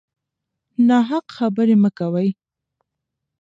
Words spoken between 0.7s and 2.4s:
ناحق خبرې مه کوئ.